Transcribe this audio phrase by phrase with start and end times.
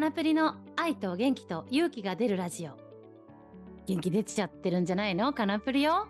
[0.00, 2.70] ナプリの愛と元気と勇気が出るラジオ。
[3.86, 5.30] 元気出ちゃってるんじゃないの？
[5.34, 6.08] カナプリよ。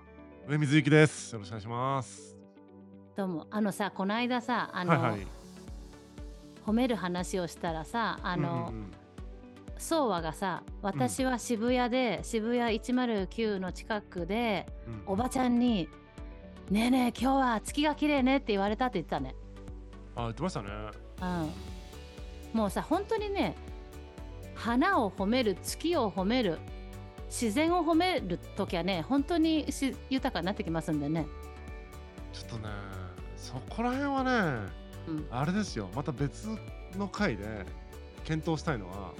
[0.48, 1.32] 上水幸です。
[1.32, 2.36] よろしくお願いします。
[3.16, 3.46] どうも。
[3.50, 5.26] あのさこの間さあの、はいはい。
[6.64, 10.22] 褒める話をしたらさあの、うんうんうん。
[10.22, 15.02] がさ私は渋谷で、渋谷109の近くでうん。
[15.14, 15.88] おばちゃんに
[16.70, 19.34] 「ねえねえ今日は月が綺麗ね」って言われたって言ってたね。
[20.14, 20.68] あ、言ってましたね。
[21.22, 21.24] う
[22.54, 22.56] ん。
[22.56, 23.56] もうさ本当にね
[24.60, 26.58] 花を褒める月を褒める
[27.28, 31.26] 自然を褒める時はね本当にし豊かになってきますんでね、
[32.32, 32.68] ちょっとね、
[33.36, 34.70] そこら辺はね、
[35.08, 35.88] うんあれですよ。
[35.94, 36.48] また別
[36.96, 37.64] の回で
[38.24, 39.12] 検討したいのは、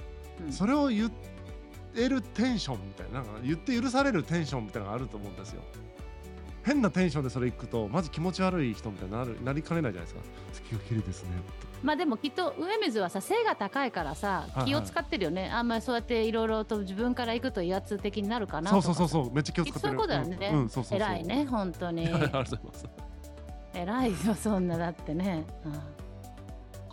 [0.45, 1.11] うんそれを言
[1.95, 5.61] えるテンションみたいな、なんか言って許されるテンションみたいなのがあると思うんですよ。
[6.63, 10.21] 変なテンションでそれ行くと、マジ気持ち悪い人みたいになるなりかねないじゃないですか。
[10.53, 11.29] 月が綺麗ですね。
[11.83, 19.79] まあでもきっと上水はさ背が高いからさはい気を使ってるよね、あんまりそうやっていろいろと自分から行くと威圧的になるかなそうそうそうそう、めっちゃ気を使ってる。
[19.81, 21.09] そういうことだよねうん、うんそうそうそう。
[21.09, 22.07] 偉いね本当に。
[22.13, 22.85] ありがとうございます。
[23.73, 25.79] 偉いよそんなだってね、うん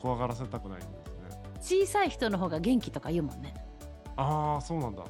[0.00, 0.88] 怖がらせたくないんです
[1.76, 1.84] ね。
[1.84, 3.52] 小さい人の方が元気とか言うもんね
[4.16, 5.02] ああ、そうなんだ。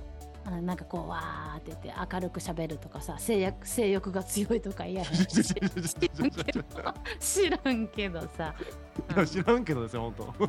[0.49, 6.63] あのなんかこうわーって言って明るく喋るとかさ性欲性欲が強いとか嫌や知らんけど
[7.21, 8.55] 知らんけどさ。
[9.15, 10.49] いや知らんけどですよ、本当。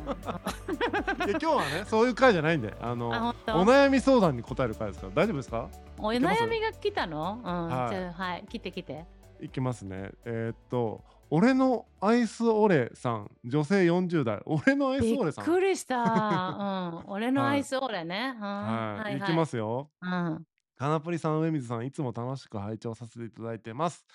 [1.28, 3.52] 今日はね、そういう回じゃないんで、あの、お当。
[3.64, 5.68] 悩み相談に答える回ですから、大丈夫ですか？
[5.98, 7.38] お悩みが来たの？
[7.44, 8.10] うん、はい。
[8.12, 9.04] はい来て来て。
[9.40, 10.10] いきますね。
[10.24, 15.44] えーっと、俺のアイスオレさん、女性40代、俺のアイスびっオレさん。
[15.44, 16.02] くりした、
[17.06, 19.90] うん、俺のアイスオレね、うんはい、いはきますよ。
[20.02, 24.06] うんカナプリさん、上水さん、いつも楽しく拝聴させていただいてます。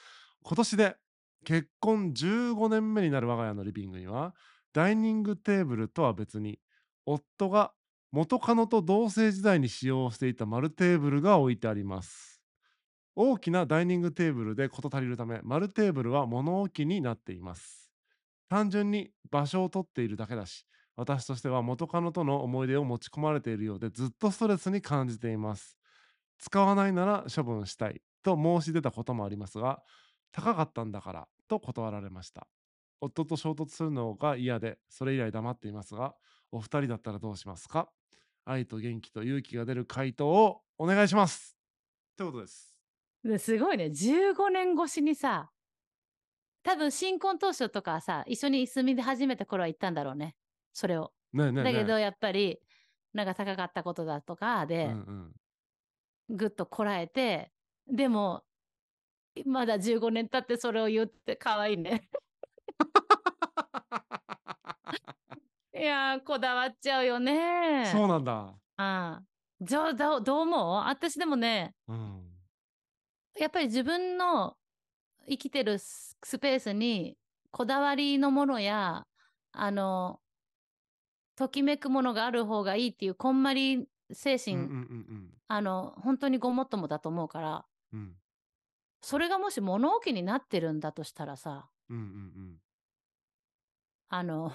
[0.41, 0.97] 今年で
[1.43, 4.33] 結婚15年目になる我が家のリビングには、
[4.73, 6.59] ダイニングテーブルとは別に、
[7.05, 7.71] 夫が
[8.11, 12.34] 元カノと同棲時代に使用していた丸テーブルが置いてあります。
[13.15, 17.89] 大きなダイニングテーブルで事足りるため、丸テーブルは物置になっています。
[18.49, 20.65] 単純に場所を取っているだけだし、
[20.97, 25.77] 私としては元カノとの思い出を持ち込まれているようでずっとストレスに感じています。
[26.37, 29.81] 使わないなら処分したいと申し出たこともありますが、
[30.31, 32.47] 高かったんだからと断られました。
[32.99, 36.15] 夫と衝突するのが嫌で、それ以来黙っていますが、
[36.51, 37.89] お二人だったらどうしますか？
[38.43, 41.57] 愛と元気と勇気が出る回答をお願いします。
[42.13, 42.74] ってことです。
[43.25, 43.85] ですごいね。
[43.85, 45.49] 15年越しにさ
[46.63, 50.35] 多分新婚当初とかはさ一緒に住み始めた頃は言ったんだろうね。
[50.73, 51.11] それを。
[51.33, 51.73] ねえねえねえ。
[51.73, 52.59] だけどやっぱり
[53.13, 55.31] なんか高かったことだとかうんでうん、
[56.29, 57.51] ぐっとこらえて、
[57.87, 58.43] でも
[59.45, 62.09] まだ15年経ってそれを言って可愛いね。
[65.73, 67.85] いやーこだわっちゃうよね。
[67.91, 68.53] そうなんだ。
[68.77, 69.21] ああ
[69.61, 70.59] じゃあどうどう思う？
[70.87, 72.04] 私でもねうん。
[73.37, 74.57] やっぱり自分の
[75.27, 77.17] 生きてるススペースに
[77.51, 79.05] こだわりのものや
[79.51, 80.19] あの
[81.35, 87.65] ときめくものがある方がいいっていうこんまり精神、うんうんうんあの本当にごもっともだと思うから。
[87.93, 87.99] うん。
[87.99, 88.15] うん
[89.01, 92.59] それがもし物置になってるんだとしたらさうんうん
[94.09, 94.51] あの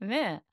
[0.00, 0.44] ね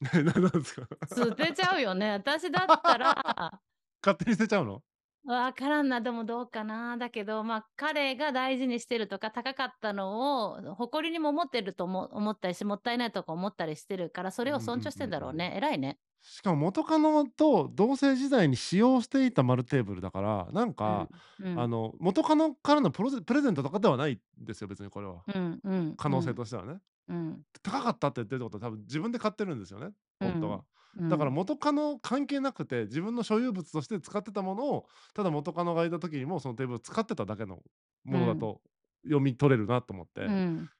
[0.00, 0.08] うん。
[0.18, 0.86] え、 何なんですか？
[1.10, 2.10] え捨てちゃうよね。
[2.12, 3.14] 私だったら。
[4.04, 4.82] 勝手に捨てちゃうの？
[5.24, 6.96] わからんなでもどうかな。
[6.96, 15.98] だけどまあ彼が大事にしてるとか高かったのを誇りにも思ってると思思ったりしもったいないとか思ったりしてるからそれを尊重してんだろうね、偉いね。
[16.22, 21.08] しかも元カノと同棲時代に使用していた丸テーブルだからなんか、
[21.40, 26.78] うんあの元カノからのプロゼプレゼントとかではないんですよ別にこれは、うんうん可能性としてはね、
[27.08, 27.42] うん。
[27.62, 29.90] 高かったって言ってるってことは多分自分で買ってるんですよね
[30.20, 30.28] うん。
[30.38, 30.62] 夫は、うん
[30.94, 37.60] だから元カノ関係なくて自分の所有物として使ってたものをただ元カノがいた時にもそのテーブルを使ってただけの
[38.04, 38.60] ものだと
[39.04, 40.70] 読み取れるなと思って、うん。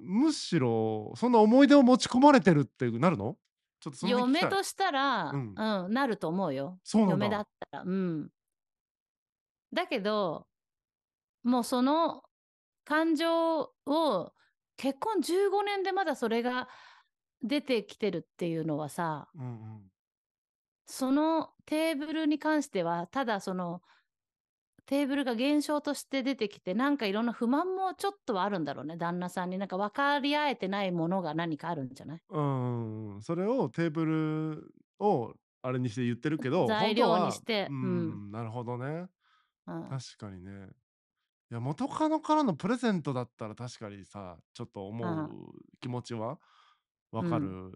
[0.00, 3.36] むしろそんな思い出を持ち込まれてるってなるの？
[3.80, 5.54] ちょっと嫁としたら、ううん
[5.88, 6.78] んなると思うよ。
[6.84, 7.26] そうなんだ。
[7.26, 7.82] 嫁だったら。
[7.84, 8.28] うん。
[9.72, 10.46] だけど
[11.42, 12.22] もうその
[12.84, 14.32] 感情を
[14.76, 16.68] 結婚15年でまだそれが
[17.42, 19.30] 出てきてるっていうのはさ。
[19.34, 19.90] うんうん。
[20.86, 23.82] そのテーブルに関してはただその
[24.86, 29.58] テーブルが現象として出てきてなんかいろんな不満もちょっとはあるんだろうね旦那さんに。
[29.58, 32.20] なんか分かり合えてないものが何かあるんじゃない？
[32.30, 38.22] うんうんそれをテーブルをあれにして言ってるけど材料にしてううん。
[38.26, 39.08] んなるほどね。
[39.66, 39.94] うん。
[39.94, 40.68] 確かにね。
[41.50, 46.40] いや元カノからのプレゼントだったら確かにさちょっと思う気持ちは？
[47.10, 47.72] わかる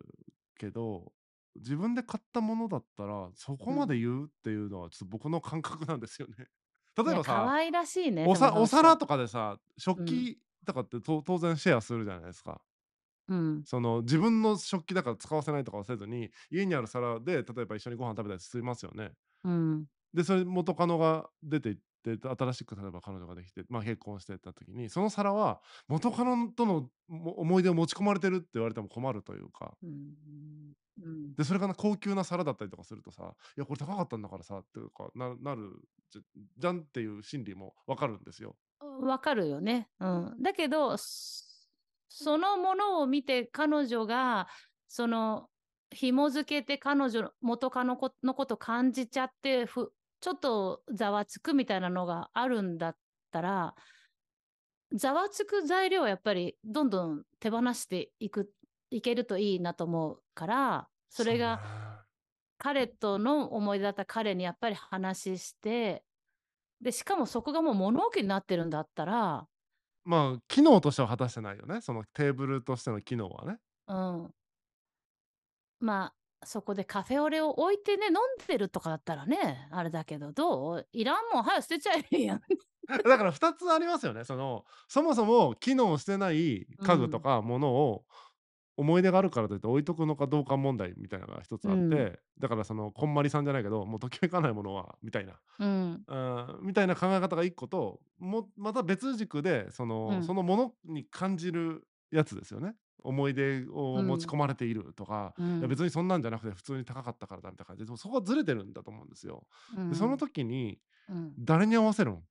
[0.58, 1.12] けど、
[1.56, 3.82] 自分で買ったものだったら、そこうん。
[3.82, 6.48] まで言うっていうのはちょっと僕の感覚なんですよね。
[6.96, 8.54] 例えね、ばさ、可愛らしいね、おさ。
[8.54, 10.28] お皿とかでさ、食うん。
[10.28, 12.62] 器とかってと当然シェアするじゃないですか。
[13.28, 13.64] うん。
[13.64, 19.12] その自分の食器だから使わせないとかはせずに、家にある皿で例えば一緒にご飯食べたりしますよね。
[19.44, 19.88] うん。
[20.14, 29.76] で、それ元カノが出て行って、新しく例えば彼女ができて、まあ、結婚してった時に、その皿は元カノとのも思い出を持ち込まれてるって言われても困るというか。
[29.82, 30.72] うん。
[31.02, 31.34] うん。
[31.34, 35.70] で、それがな高級な皿だったりとかするとさ、いやこれ高かったんだからさっていうか、ななる
[36.58, 38.56] じゃんっていう心理も分かるんですよ。
[38.80, 39.88] わかるよね。
[40.00, 40.42] うん。
[40.42, 41.52] だけど、そ
[42.14, 44.46] そのものを見て彼女が、
[44.86, 45.48] その、
[45.90, 52.96] 紐付けて彼女の元カノこのこと感じちゃって、ふちょっとざわつくみたいなのがあるんだっ
[53.32, 53.74] たら、
[54.94, 58.52] ざわつく材料はやっぱりどんどん手放していく
[58.90, 61.24] いけるといいなと思うから、そ。
[61.24, 61.60] れが
[62.56, 66.04] 彼との思い出だった彼にやっぱり話して、
[66.80, 69.48] で、しかもそこがもう物置になってるんだったら、
[70.04, 71.80] まあ、機能としては果たしてないよね。
[71.80, 73.58] そのテーブルとしての機能はね。
[73.88, 74.30] うん、
[75.80, 78.16] まあ、そこでカフェオレを置いてね、飲ん
[78.46, 80.88] でるとかだったらね、あれだけど、どう？
[80.92, 82.42] いらんもん、早く捨てちゃえやん。
[83.04, 84.24] だから2つありますよね。
[84.24, 88.04] その、そもそも機能してない家具とうん、かものを
[88.76, 96.06] 思い出があるからといって置いとくのかどうか問題みたいなのが一つうん、あって、だからそのこんまりさんじゃないけど、もうときめかないものはみたいな、うん、
[96.62, 102.74] みたいな考え方が一個と、もまた別軸でそのそうん、のものに感じるやつですよね。
[103.04, 109.46] 思い出を持ちうん、込まれているとか、いやうん、別にそんなんじゃなくて普通に高かったからだみたいな感じで、そこはずれてるんだと思うんですよ。
[109.88, 111.38] で、そのうん、時にうん。
[111.38, 112.24] 誰に合わせるん？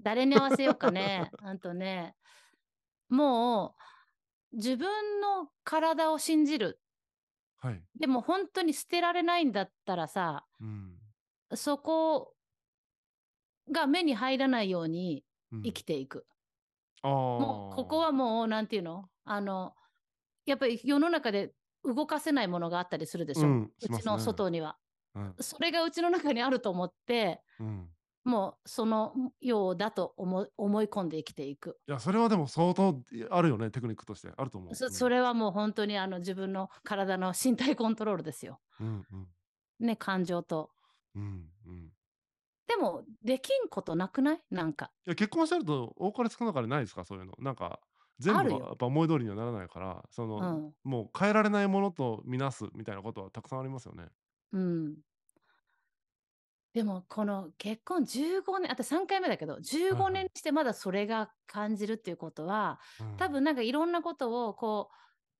[0.00, 1.30] 誰に合わせようかね。
[1.42, 2.16] あとね、
[3.08, 3.76] も
[4.52, 6.82] う自分の体を信じる。
[7.58, 7.86] はい。
[7.98, 10.98] でも本当に捨てられないんだったらさ、うん。
[11.56, 12.36] そこ
[13.70, 15.72] が目に入らないように生うん。
[15.72, 16.26] きていく。
[17.02, 17.08] あ
[17.38, 18.00] もう、ここあ。
[18.00, 19.74] はもうなんていうの、あの、
[20.46, 21.52] やっぱり世の中で
[21.84, 24.18] 動かせないものがあったりするでしょ、うん、うちの。
[24.18, 24.78] 外には。
[25.14, 27.88] うん、それがうちの中にあると思って、うん。
[28.24, 31.78] もうそのようだと思い思い込んで生きていく。
[31.86, 34.32] いや、それはでも相当いあるよね、テクニックとして。
[34.36, 34.70] あると思う。
[34.70, 34.74] うん。
[34.76, 38.60] そそれはもう本当にあの自分の体の身体コントロールですよ。
[38.80, 39.86] うんうん。
[39.86, 40.70] ね、感情と。
[41.14, 41.92] うんうん。
[42.66, 44.42] でも、できんことなくない？
[44.50, 44.90] なんか。
[45.06, 47.04] いや、結婚してると多かれ少なかれないですか？
[47.04, 47.32] そういうの。
[47.38, 47.80] なんか、
[48.18, 48.72] 全部がや。
[48.72, 50.76] っぱ思い通りにはならないから、その、うん。
[50.84, 54.08] もう変えられないものとみなすみたいなことはたくさんありますよね。
[54.52, 55.02] うん。
[56.72, 60.20] でも、この結婚15年あと3回目だけど、15はいはい。
[60.20, 63.16] 年にしてまだそれが感じるっていうことは、うん。
[63.16, 64.96] 多分なんかいろんなことをこう、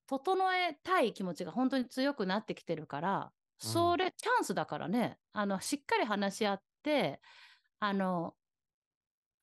[0.06, 3.32] 整えたい気持ちが本当に強くなってきてるから、
[3.62, 3.92] うん。
[3.92, 7.20] それチャンスだからね、あの、しっかり話し合って、
[7.80, 8.36] あの、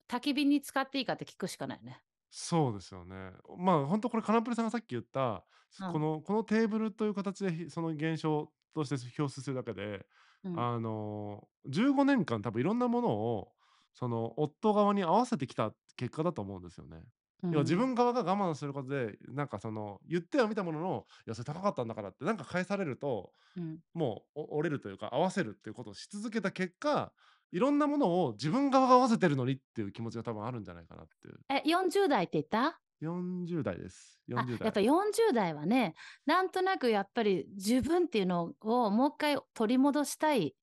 [0.08, 2.04] 焚き火に使っていいかって聞くしかないね。
[2.36, 3.32] そうですよね。
[3.60, 5.46] まあ、ほんとこれカナプリさんがさっき言った、
[5.80, 10.08] うん、このこのテーブルという形でひその現象として表出するだけで、
[10.44, 13.52] うん、あの、15年間多分いろんなものを、
[13.94, 17.04] その夫側に合わせてきた結果だと思うんですよね。
[17.52, 23.84] 要は自うん、分側が我慢することで、なんかその言ってはみたものの、いやそれ高かったんだからってなんか返されると、うん。
[23.94, 27.14] もうお折れるというか、合わせるっていうことをし続けた結果、
[27.54, 31.40] いろんなものを自分側が合わせてるのにっていう気持ちが多分あるんじゃないかなっていう。
[31.50, 34.20] え、40代って言った？40代です。
[34.34, 34.66] あ、40代。
[34.66, 35.94] やっぱ40代はね、
[36.26, 40.56] なんとなくやっぱり自分っていうのをもう一回取り戻したい。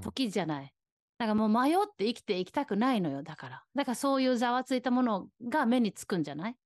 [0.00, 0.72] 時じゃない？
[1.18, 3.64] だからもう迷って生きていきたくないのよ、だから。
[3.74, 6.56] だからそういうざわついたものが目につくんじゃない？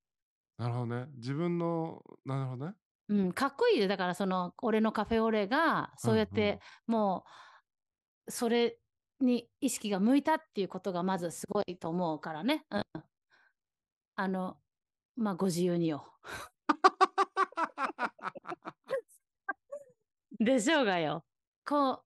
[0.58, 1.06] なるほどね。
[1.16, 2.74] 自分のなるほどね。
[3.08, 3.88] うん、かっこいいよ。
[3.88, 5.90] だからその、俺のカフェオレが。
[5.96, 7.24] そうやっても
[8.26, 8.78] う、それ
[9.20, 12.66] に意識が向いたっていうことがまずすごいと思うからね。
[12.70, 12.82] うん。
[14.16, 14.60] あの、
[15.16, 16.14] ま、ご自由によ。
[20.40, 21.24] でしょうがよ。
[21.66, 22.04] こ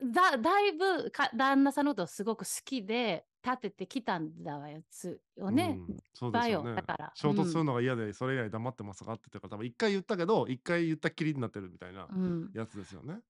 [0.00, 5.84] う、だだいぶ、か旦那さんのことをすごく好きで、立ててきたんだわよつよね。
[5.88, 6.74] うん、そうですよね。
[6.74, 7.12] だから。
[7.14, 7.66] 衝突するうん。
[7.66, 12.50] のが嫌で、それ以来黙ってますがって言から、多分1回言ったけど、1回言ったっきりになってるみたいなうん。
[12.54, 13.20] やつですよね。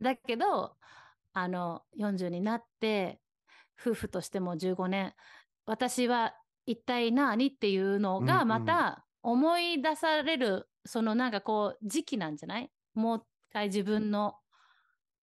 [0.00, 0.76] だけど、
[1.34, 3.20] あの、40になって、
[3.80, 5.14] 夫婦としても15年、
[5.66, 6.34] 私は
[6.66, 8.54] 一体何っていうのうがんうん。
[8.54, 12.72] また思い出される、そのなんかこう時期なんじゃない？
[12.94, 14.36] もう一回自分の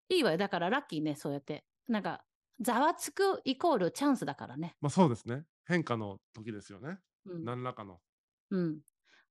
[0.10, 1.66] いいわよ、だからラッキーね、そうやって。
[1.88, 2.26] なんか、
[2.62, 4.76] ざわつくイコールチャンスだからね。
[4.82, 5.46] ま、そうですね。
[5.66, 7.00] 変化の時ですよね。
[7.26, 7.46] うん。
[7.46, 8.02] 何らかの。
[8.52, 8.82] うん。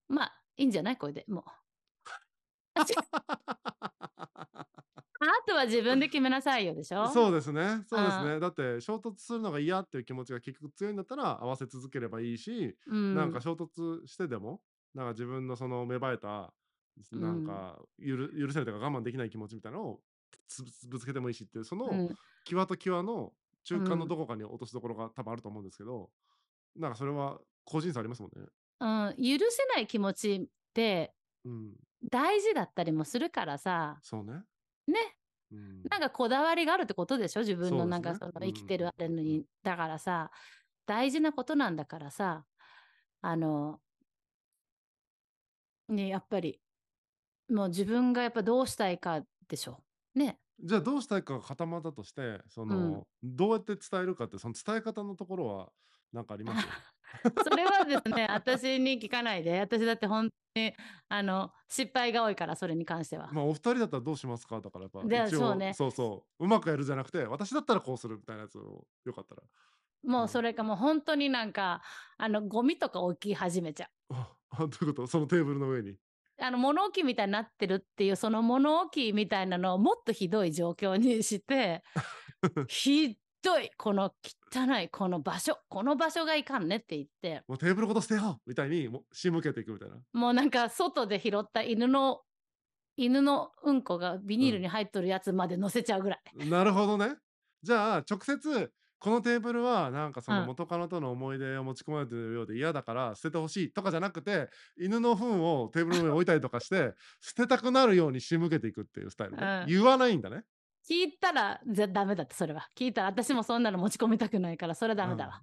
[0.09, 0.99] まあ、いいんじゃない？
[0.99, 1.45] これで、もう。
[5.31, 7.09] あ、ちトは自分で決めなさいよでしょ？
[7.09, 7.83] そうですね。
[7.87, 14.61] そうですうねだって衝突するのが嫌っていう気持ちが結局強いんだったら合わせ続ければいいし、うん、なんか衝突してでも
[14.95, 16.53] なんか自分のその芽生えた
[17.13, 20.01] なんか許許せないとか我慢できない気持ちみたいなのを
[20.49, 23.33] つぶつけてもいいしっていうそのうん際と際の
[23.65, 26.11] 中間のどこかに落としどころが多分あると思うんですけど、
[26.77, 28.47] なんかそれは個人差ありますもんね。
[28.81, 31.13] うん、許せない気持ちって
[31.45, 31.73] うん、
[32.11, 33.99] 大事だったりもするからさ。
[34.03, 34.45] そうね。
[34.89, 34.95] ね
[35.53, 37.41] うん、なんかこだわりがあるってことでしょ？
[37.41, 40.31] 自分のなんかそのうん生きてるあれに、だからさ
[40.87, 42.45] 大事なことなんだからさ
[43.23, 43.81] あの
[45.89, 46.61] ねやっぱり
[47.49, 49.83] もう自分がやっぱどうしたいかでしょ？
[50.15, 50.39] ね。
[50.63, 55.73] じゃあどうしたいかが固まったとしてその、どうやって伝えるかってその伝え方のところは
[56.13, 56.67] 何かあります？
[57.45, 59.59] それはですね私に聞かないで。
[59.61, 60.73] 私だって本当に
[61.09, 64.61] あの失敗が多いからそれに関しては、まあお二人だったらどうしますか？
[64.61, 65.75] だからやっぱで一応そうね。
[65.75, 69.43] そうそううまくやるじゃなくて私だったらこうするみたいなやつをよかったら。
[70.03, 71.83] もうそれかもう本当になんか
[72.17, 74.15] あのゴミとか置き始めちゃう。
[74.59, 75.07] どういうこと？
[75.07, 75.97] そのテーブルの上に。
[76.43, 81.83] あの物置みたいになってるっていうその物置みたいなのをもっとひどい状況にして
[82.67, 84.13] ひどいこの
[84.53, 92.21] 汚いこの場所この場所がいかんねって言ってもうテーブルごと捨てようみたいにもう仕向けていくみたいなもうなんか外で拾った犬の
[92.97, 97.15] 犬のうんこがビニールに入っとるやつまで乗せちゃうぐらい、なるほどね。
[97.63, 106.93] じゃあ直接このテーブルはなんかそのうん元カノとの思い出を持ち込まれてるようで嫌だから捨ててほしいとかじゃなくて犬の糞をテーブルの上に置いたりとかして
[107.23, 109.63] 捨てたくなるように仕向けていくっていうスタイルね。
[109.63, 110.43] うん言わないんだね。
[110.91, 112.69] 聞いたらぜダメだってそれは。
[112.77, 115.41] 聞いたら私もそんなの持ち込みたくないからそれはダメだわ、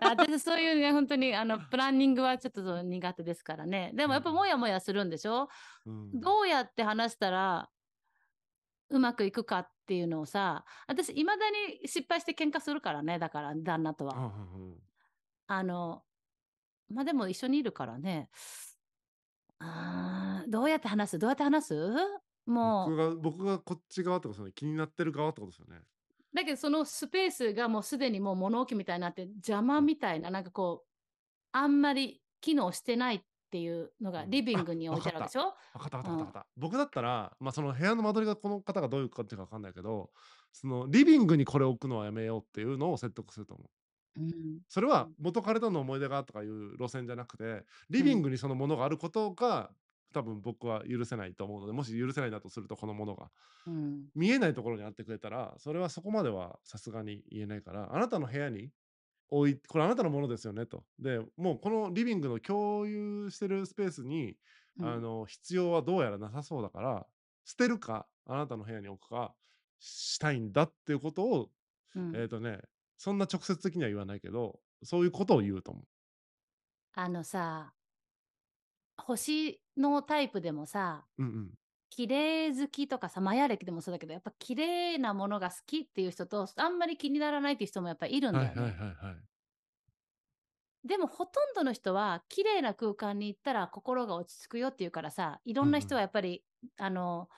[0.00, 3.90] 私そういうね本当にあのプランニングはちょっと苦手ですからね。
[3.94, 4.36] でもやっぱうん。
[4.36, 5.48] モヤモヤするんでしょ、
[5.86, 6.20] うん。
[6.20, 7.68] どうやって話したら
[8.90, 14.74] うまくいくかっていうのをさ私いまだに失敗して喧嘩するからねだから旦那とは、うんうんうん。
[15.48, 16.02] あの
[16.88, 18.30] まあでも一緒にいるからね。
[19.58, 21.18] あーどうやって話す？
[21.18, 21.74] どうやって話す？
[22.50, 22.90] もう。
[22.90, 25.80] 僕が僕がこっち側ってことですよね気になってる側ってことですよね。
[26.34, 30.88] だけどそのスペースがもうすでにもう物置みたいになって邪魔みたいななんかこう
[31.52, 34.30] あんまり機能してないっていうのがうん。
[34.30, 35.54] リビングに置いてあるわけでしょ？
[35.72, 35.98] 分かった。
[35.98, 36.46] 分かった分かった分かった。
[36.56, 40.10] 僕だったらまあその部屋の間取りがこの方がどういうかっていうか分かんないけど
[40.52, 44.20] そのリビングにこれ置くのはやめようっていうのを説得すると思う。
[44.20, 44.32] うん。
[44.68, 49.70] それは元彼との思い出がとかいう路線じゃなくてリビングにそのものがあることが
[50.12, 53.30] 多分僕は許せないと思うのでもし許せないんだとするとこのものが
[53.66, 54.08] うん。
[54.14, 58.70] 見えないところにあってくれたらそれはそこまではさすがに言えないからあなたの部屋に
[59.28, 60.84] 置いこれあなたのものですよねと。
[60.98, 64.36] でもうこのリビングの共有してるスペースに、
[64.78, 64.88] うん。
[64.88, 67.06] あの必要はどうやらなさそうだから
[67.44, 69.34] 捨てるかあなたの部屋に置くか
[69.78, 71.50] したいんだっていうことを、
[71.94, 72.60] うんえっ、とね
[72.96, 75.84] そんな直接的には言わないけどそういうことを言うと思う。
[76.94, 77.72] あのさ
[79.16, 81.50] 星のタイプでもさうんうん。
[81.90, 88.62] 綺麗好きとかさマヤ歴でもそうだけどやっぱ綺麗なものが好きっていう人とあんまり気にならないっていう人もやっぱいるんだよね。
[88.62, 89.16] はいはいはいはい。
[90.84, 96.42] でもほとんどの人は綺麗な空間に行ったら心が落ち着くよっていうからさいろんな人はやっぱり、
[96.78, 97.28] あの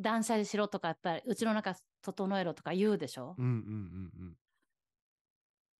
[0.00, 3.54] 断捨離しろとかやっぱりうちの中整えろとか言うでしょ、うんうんう
[4.24, 4.34] ん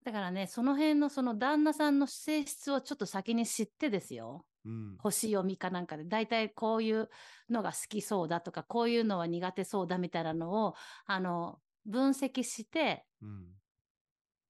[0.05, 4.26] だからねその辺のその旦那さんの性質をちょっと先に知ってですよ。
[4.26, 4.58] うんうん
[4.99, 7.09] 星読みかなんかで大体こういう
[7.49, 10.75] のが好きそうだとかこういうのは苦手そうだみたいなのを
[11.07, 13.59] あの分析してうん。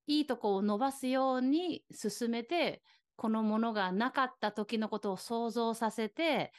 [0.09, 2.83] いいとこを伸ばすように進めて
[3.17, 6.53] このものがなかった時のことを想像させて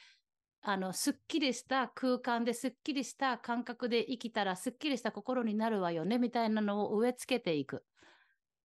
[0.62, 7.84] あのすっきりした空間ですっきりした感覚で生きたらすっきりした心になるわよねみたいなのを植え付けていく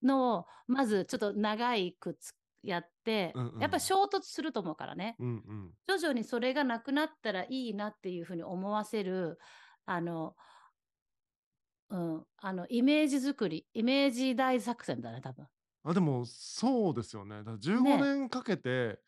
[0.03, 2.33] のをまずちょっと長いくつ
[2.65, 9.39] やって、うんうんやっぱ衝突すると思うからねうんうん徐々にそれがなくなったらいいなっていうふうに思わせる
[9.85, 10.35] あの
[11.89, 15.45] うん、あのイメージ作りイメージ大作戦だね多分。
[15.83, 17.37] あでもそうですよね。
[17.37, 18.99] だから15ね年かけて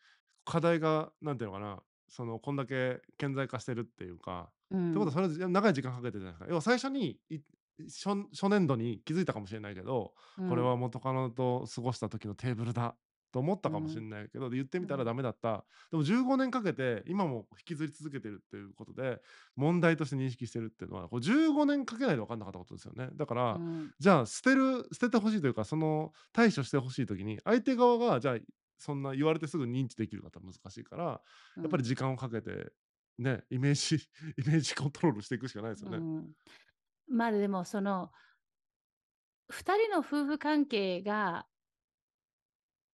[0.44, 6.46] 課題がなんていうのかなそのこんだけ顕在化してるっていうか、うんってことはそれ長い時間かけてるじゃないですか。
[6.48, 7.40] 要は最初にい
[7.86, 10.12] 初初年度に気づいたかもしれないけど、
[10.48, 12.96] これは元カノと過ごした時のテーブルだ
[13.32, 15.64] と思ったかもしれないけど、で言ってみたらダメだった。
[15.90, 19.20] でも15年かけて今も引きずり続けてるっていうことで
[19.56, 23.08] 問題として認識してるっていうのはこれ15年かけないと分かんなかったことですよね。
[23.14, 28.36] だから、うんじゃあ捨てる捨ててほしいというかその対処してほしい時に相手側がじゃあ
[28.78, 31.20] そんな言われてすぐ認知できる方は難しいから、や
[31.66, 32.72] っぱり時間をかけて
[33.18, 33.96] ねイメージ
[34.38, 35.98] イメージコントロールしていくしかないですよね。
[35.98, 36.32] うん
[37.10, 38.12] まあでもその
[39.50, 41.46] 2人の夫婦関係が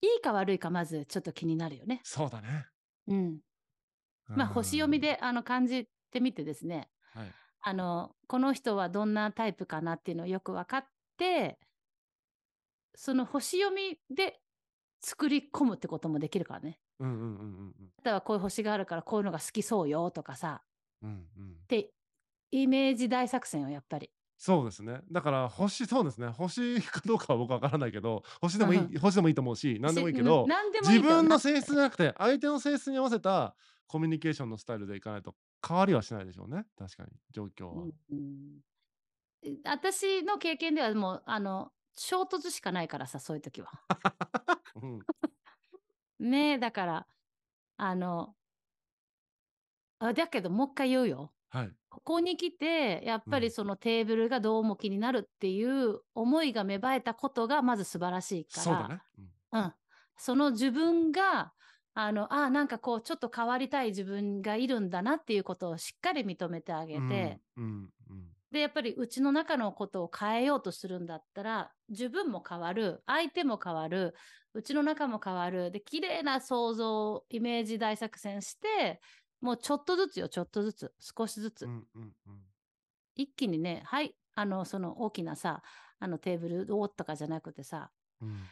[0.04, 2.00] いいか悪いかまずちょっと気になるよね。
[2.04, 2.66] そうだね。
[3.08, 3.38] うん、
[4.28, 7.22] まあ星読みであの感じてみてですねうん。
[7.22, 7.32] はい。
[7.66, 11.58] あのこの人はどんなタイプかなっていうのをよく分かって
[12.94, 14.38] その星読みで
[15.00, 16.78] 作り込むってこともできるからね。
[17.00, 20.62] うんうんうんうんあなたはこういう星があるからこういうのが好きそうよとかさ
[21.02, 21.10] うん。
[21.10, 21.52] うんうん。
[21.52, 21.90] って
[22.50, 24.10] イメージ大作戦をやっぱり。
[24.36, 25.00] そうですね。
[25.10, 26.28] だから星そうですね。
[26.28, 33.54] 星かどうかは僕わからないけど、星でもいい、う星でもいいと思うし、何でもいいけしどうん、何でもいい自けどな分の性質じゃなくて、相手の性質に合わせた
[33.86, 35.34] コミュニケーションのスタイルでいかないと
[35.66, 36.66] 変わりはしないでしょうね。
[36.76, 37.72] 確かに、状況は。
[37.72, 38.60] うんうん
[39.66, 43.70] 私の経験ではもうあの衝突しかないからさそういう時は。
[44.82, 44.98] うん。
[46.18, 47.06] ねえだから
[47.76, 48.34] あの
[49.98, 51.32] あだけどもう一回言うよ。
[51.50, 51.76] はい。
[51.94, 53.42] ここに来てやっぱうん。
[53.42, 58.62] りそのテーブルがどうも気になるっていう思いが芽生えたことがまず素晴らしいから。
[58.62, 59.00] そうだね。
[59.52, 59.60] うん。
[59.60, 59.72] うん、
[60.16, 61.52] その自分が
[61.94, 67.64] あのあなんかこうちょっと変わりたい自分がいるんだなっていうことをしっかり認めてあげて、うん。
[68.10, 68.34] うん。
[68.50, 73.02] でやっぱりうちの中のことを変えようとするんだったら自分も変わる。
[73.06, 74.14] 相手も変わる。
[74.52, 75.70] うちの中も変わる。
[75.70, 79.00] で綺麗な想像イメージ大作戦して
[79.44, 82.40] もうちょっとずつよちょっとずつ少しずつ、うんうんうんうん。
[83.14, 85.62] 一気にねはいあのその大きなさ
[86.00, 87.90] あのテーブルをとかじゃなくてさ
[88.22, 88.48] うん。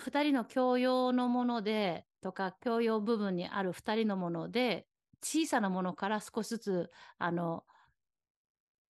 [0.00, 4.86] 2人の共用のものでとか共用部分にある2人のもので
[5.22, 7.64] 小さなものから少しずつあの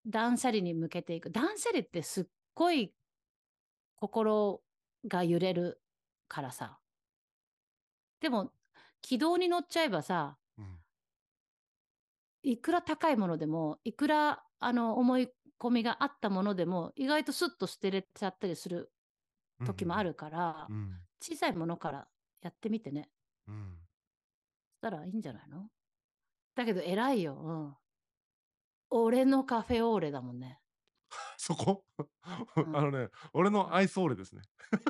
[0.07, 1.33] 断捨離に向けていく。
[1.33, 2.95] 断捨離ってすっごい
[3.97, 4.63] 心
[5.09, 5.83] が揺れる
[6.29, 6.79] からさ。
[8.21, 8.53] でも
[9.03, 10.38] 軌道に乗っちゃえばさうん
[12.43, 18.93] いくら高いものでもいくらあの思い込みがあったものでも意外とスッと捨てれちゃったりする
[19.67, 21.01] 時もあるから、うん。
[21.21, 22.09] 小さいものから
[22.43, 23.11] やってみてね。
[23.49, 23.79] うん。
[24.71, 25.69] そしたらいいんじゃないの？
[26.55, 27.77] だけど偉いよ、うん。
[28.91, 30.61] 俺のカフェオーレだもんね。
[31.37, 31.85] そこ？
[32.63, 32.77] ん。
[32.77, 34.43] あのね、俺のアイソーレですね。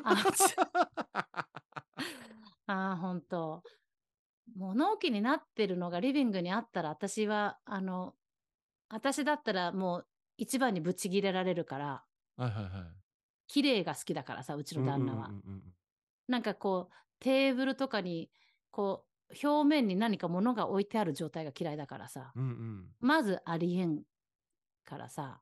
[0.05, 0.55] あ、ち
[2.67, 3.63] あー、ほんと。
[4.57, 8.15] 物置になってるのがリビングにあったら、私は、あの、
[8.89, 10.07] 私だったらもう
[10.39, 12.05] 一番にぶち切れられるから、
[12.37, 12.73] はいはいはい。
[13.47, 15.29] 綺麗が好きだからさ、うちの旦那は。
[15.29, 15.63] うんうんうんうん
[16.29, 18.31] なんかこう、テーブルとかに、
[18.71, 22.33] こう、表面に何か物が置いてある状態が嫌いだからさ。
[22.37, 24.03] うんうんまずありえん
[24.85, 25.41] からさ。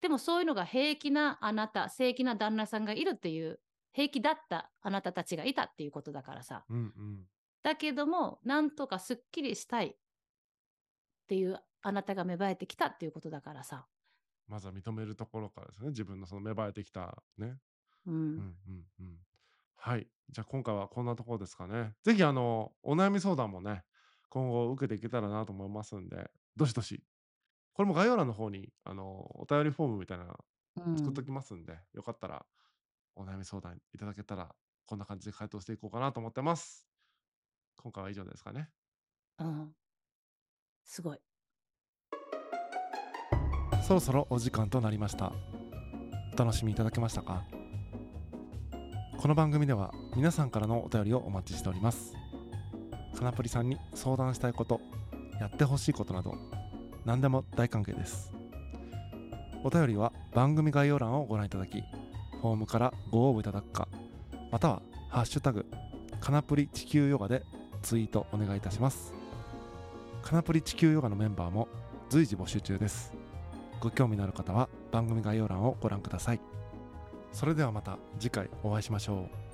[0.00, 3.58] でもそういうのが平気なあなた、正気な旦那さんがいるっていう、
[3.92, 6.64] 平気だったあなたたちがいたっていうことだからさ。
[6.68, 7.26] うんうん
[7.66, 9.96] だけども、なんとかすっきりしたいっ
[11.26, 13.88] ていうあなたが芽生えてきたっていうことだからさ。
[14.46, 15.88] まずは認めるところからですね。
[15.88, 17.58] 自分のその芽生えてきたね。
[18.06, 18.38] うん。
[18.38, 19.18] うんうんうん。
[19.74, 20.06] はい。
[20.30, 21.94] じゃあ今回はこんなところですかね。
[22.04, 23.84] ぜひあの、お悩み相談もね、
[24.30, 27.02] 今後受けていけたらなと思いますんで、どしどし。
[27.74, 30.44] これも概要欄の方に、あの、お便りフォームみたいなの
[30.76, 32.46] うん作っときますんで、よかったら
[33.16, 34.54] お悩み相談いただけたら、
[34.86, 36.86] こんな感じで回答していこうかなと思ってます。
[37.86, 38.68] 今回は以上ですかね。
[39.38, 39.68] うん。
[40.82, 41.18] すごい。
[43.84, 45.32] そろそろお時間となりました
[46.34, 47.44] お楽しみいただけましたか？
[49.18, 52.14] この番組では皆さんからのお便りをお待ちしております
[53.16, 54.80] カナプリさんに相談したいこと
[55.38, 56.34] やってほしいことなど
[57.04, 58.32] 何でも大歓迎です
[59.62, 61.84] お便りは番組概要欄をご覧いただき
[62.40, 63.86] フォームからご応募いただくか
[64.50, 65.66] または「ハッシュタグ
[66.18, 67.44] カナプリ地球ヨガ」で
[67.82, 69.12] ツイートお願いいたします。
[70.22, 71.68] カナプリ地球ヨガのメンバーも
[72.08, 73.12] 随時募集中です。
[73.80, 76.40] ご興味のある方は番組概要欄をご覧ください。
[77.32, 79.45] それではまた次回お会いしましょう。